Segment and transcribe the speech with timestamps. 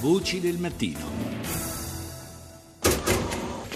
[0.00, 1.00] Voci del mattino.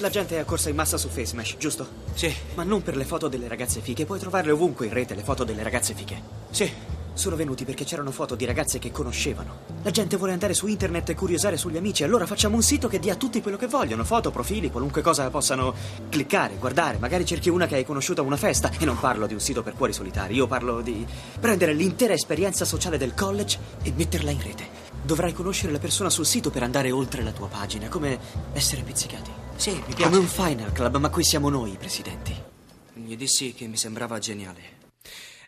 [0.01, 1.89] La gente è accorsa in massa su FaceMesh, giusto?
[2.13, 2.31] Sì.
[2.55, 5.45] Ma non per le foto delle ragazze fiche, puoi trovarle ovunque in rete le foto
[5.45, 6.23] delle ragazze fiche.
[6.51, 6.71] Sì.
[7.15, 9.61] Sono venuti perché c'erano foto di ragazze che conoscevano.
[9.83, 12.99] La gente vuole andare su internet e curiosare sugli amici, allora facciamo un sito che
[12.99, 15.75] dia a tutti quello che vogliono, foto, profili, qualunque cosa possano
[16.11, 16.99] cliccare, guardare.
[16.99, 18.71] Magari cerchi una che hai conosciuto a una festa.
[18.79, 21.07] E non parlo di un sito per cuori solitari, io parlo di
[21.41, 24.80] prendere l'intera esperienza sociale del college e metterla in rete.
[25.03, 28.19] Dovrai conoscere la persona sul sito per andare oltre la tua pagina, come
[28.53, 29.31] essere pizzicati.
[29.57, 30.03] Sì, mi piace.
[30.05, 32.35] Come un final club, ma qui siamo noi, i presidenti.
[32.95, 34.79] Gli dissi che mi sembrava geniale.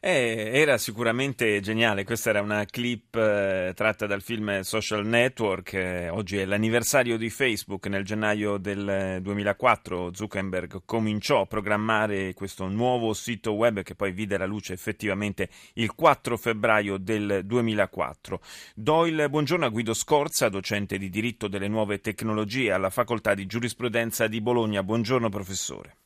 [0.04, 6.08] Eh, era sicuramente geniale, questa era una clip eh, tratta dal film Social Network, eh,
[6.08, 13.12] oggi è l'anniversario di Facebook, nel gennaio del 2004 Zuckerberg cominciò a programmare questo nuovo
[13.12, 18.40] sito web che poi vide la luce effettivamente il 4 febbraio del 2004.
[18.74, 23.46] Do il buongiorno a Guido Scorza, docente di diritto delle nuove tecnologie alla Facoltà di
[23.46, 24.82] Giurisprudenza di Bologna.
[24.82, 26.01] Buongiorno professore.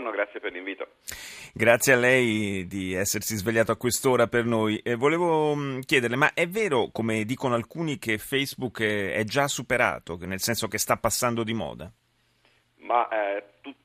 [0.00, 0.86] Buongiorno, grazie per l'invito.
[1.52, 4.78] Grazie a lei di essersi svegliato a quest'ora per noi.
[4.78, 10.16] Eh, volevo mh, chiederle, ma è vero, come dicono alcuni, che Facebook è già superato,
[10.22, 11.92] nel senso che sta passando di moda?
[12.90, 13.44] Ma eh,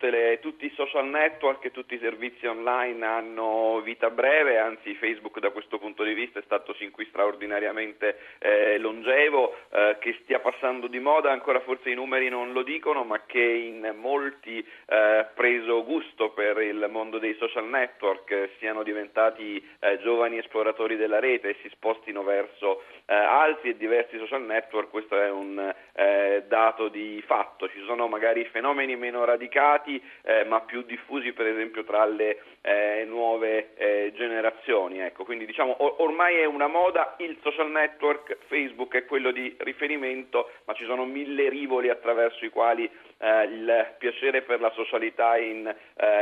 [0.10, 5.40] le, tutti i social network e tutti i servizi online hanno vita breve, anzi Facebook
[5.40, 10.40] da questo punto di vista è stato sin qui straordinariamente eh, longevo, eh, che stia
[10.40, 15.26] passando di moda, ancora forse i numeri non lo dicono, ma che in molti eh,
[15.36, 21.50] preso gusto per il mondo dei social network, siano diventati eh, giovani esploratori della rete
[21.50, 26.90] e si spostino verso eh, altri e diversi social network, questo è un eh, dato
[26.90, 32.06] di fatto, ci sono magari fenomeni meno radicati eh, ma più diffusi per esempio tra
[32.06, 35.00] le eh, nuove eh, generazioni.
[35.00, 39.56] Ecco, quindi diciamo or- ormai è una moda, il social network Facebook è quello di
[39.60, 45.38] riferimento, ma ci sono mille rivoli attraverso i quali eh, il piacere per la socialità
[45.38, 45.74] in,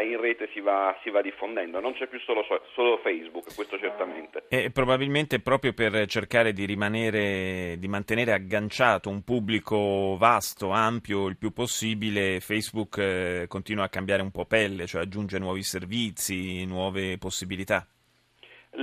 [0.05, 1.79] in rete si va, si va, diffondendo.
[1.79, 4.43] Non c'è più solo, solo, Facebook, questo certamente.
[4.49, 9.62] E probabilmente proprio per cercare di rimanere, di mantenere agganciato un pubblico
[10.17, 15.39] vasto, ampio, il più possibile, Facebook eh, continua a cambiare un po' pelle, cioè aggiunge
[15.39, 17.87] nuovi servizi, nuove possibilità.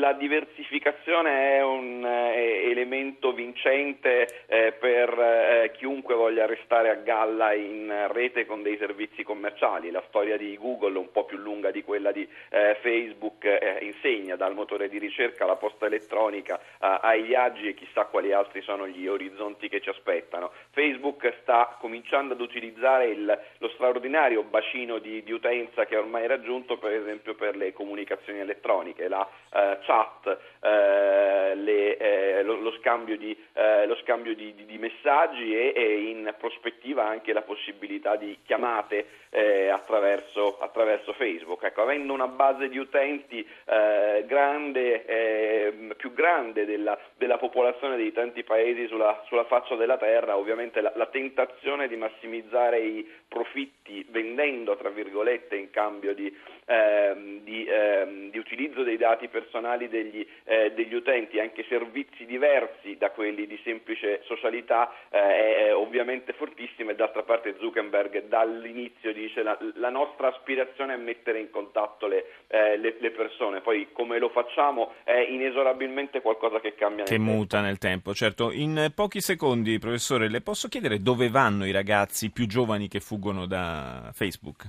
[0.00, 7.52] La diversificazione è un eh, elemento vincente eh, per eh, chiunque voglia restare a galla
[7.52, 9.90] in rete con dei servizi commerciali.
[9.90, 14.36] La storia di Google, un po' più lunga di quella di eh, Facebook, eh, insegna
[14.36, 19.06] dal motore di ricerca alla posta elettronica ai viaggi e chissà quali altri sono gli
[19.06, 20.50] orizzonti che ci aspettano.
[20.70, 26.26] Facebook sta cominciando ad utilizzare il, lo straordinario bacino di, di, utenza che ha ormai
[26.26, 29.08] raggiunto, per esempio per le comunicazioni elettroniche.
[29.08, 34.64] La, eh, chat, eh, le, eh, lo, lo, scambio di, eh, lo scambio di, di,
[34.64, 41.64] di messaggi e, e, in prospettiva anche la possibilità di chiamate eh, attraverso, attraverso, Facebook.
[41.64, 48.44] Ecco, avendo una base di utenti eh, grande, più grande della, della, popolazione di tanti
[48.44, 54.76] paesi sulla, sulla faccia della terra, ovviamente la, la tentazione di massimizzare i profitti vendendo,
[54.76, 56.34] tra virgolette, in cambio di,
[56.70, 62.96] ehm, di, ehm, di utilizzo dei dati personali degli, eh, degli, utenti, anche servizi diversi
[62.96, 69.42] da quelli di semplice socialità, eh, è ovviamente fortissima e d'altra parte Zuckerberg dall'inizio dice
[69.42, 74.18] la, la nostra aspirazione è mettere in contatto le, eh, le, le, persone, poi come
[74.18, 77.66] lo facciamo è inesorabilmente qualcosa che cambia che nel muta tempo.
[77.66, 78.14] nel tempo.
[78.14, 83.00] Certo, in pochi secondi, professore, le posso chiedere dove vanno i ragazzi più giovani che
[83.00, 84.68] fuggono da Facebook?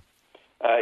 [0.57, 0.77] Uh,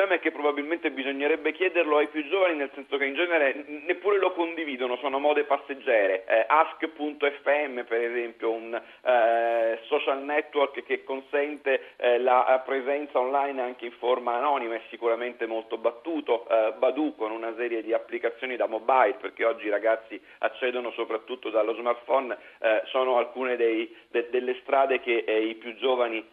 [0.00, 4.18] problema è che probabilmente bisognerebbe chiederlo ai più giovani, nel senso che in genere neppure
[4.18, 6.24] lo condividono, sono mode passeggere.
[6.24, 13.84] Eh, Ask.fm, per esempio, un eh, social network che consente eh, la presenza online anche
[13.84, 16.48] in forma anonima, è sicuramente molto battuto.
[16.48, 21.50] Eh, Badu con una serie di applicazioni da mobile, perché oggi i ragazzi accedono soprattutto
[21.50, 26.26] dallo smartphone, eh, sono alcune dei, de, delle strade che eh, i più giovani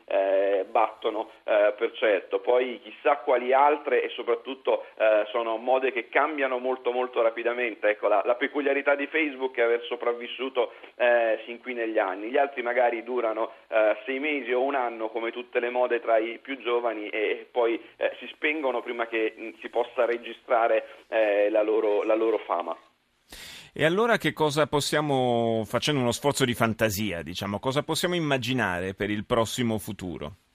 [0.70, 2.40] battono per certo.
[2.40, 7.90] Poi chissà quali altre e soprattutto eh, sono mode che cambiano molto molto rapidamente.
[7.90, 12.30] Ecco, la, la peculiarità di Facebook è aver sopravvissuto eh, sin qui negli anni.
[12.30, 16.18] Gli altri magari durano eh, sei mesi o un anno come tutte le mode tra
[16.18, 21.50] i più giovani e poi eh, si spengono prima che mh, si possa registrare eh,
[21.50, 22.76] la loro, la loro fama.
[23.74, 29.12] E allora che cosa possiamo, facendo uno sforzo di fantasia, diciamo, cosa possiamo immaginare per
[29.12, 30.47] il prossimo futuro?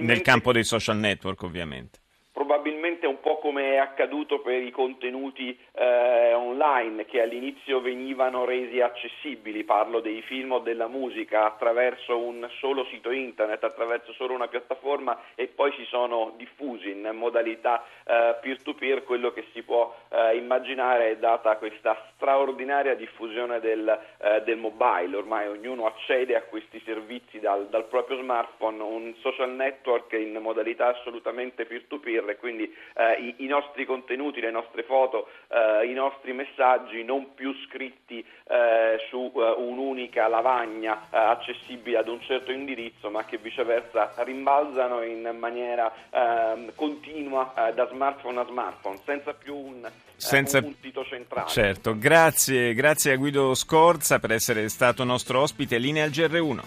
[0.00, 1.98] Nel campo dei social network, ovviamente.
[2.32, 8.80] Probabilmente un po' come è accaduto per i contenuti eh, online che all'inizio venivano resi
[8.80, 14.48] accessibili, parlo dei film o della musica attraverso un solo sito internet, attraverso solo una
[14.48, 20.36] piattaforma e poi si sono diffusi in modalità eh, peer-to-peer, quello che si può eh,
[20.36, 26.82] immaginare è data questa straordinaria diffusione del, eh, del, mobile, ormai ognuno accede a questi
[26.84, 33.20] servizi dal, dal proprio smartphone, un social network in modalità assolutamente peer-to-peer e quindi eh,
[33.20, 38.98] i, i, nostri contenuti, le nostre foto, eh, i nostri messaggi non più scritti eh,
[39.08, 45.34] su eh, un'unica lavagna eh, accessibile ad un certo indirizzo, ma che viceversa rimbalzano in
[45.38, 50.58] maniera ehm, continua eh, da smartphone a smartphone, senza più un, senza...
[50.58, 51.48] un sito centrale.
[51.48, 55.78] Certo, grazie, grazie a Guido Scorza per essere stato nostro ospite.
[55.78, 56.64] Linea al GR1.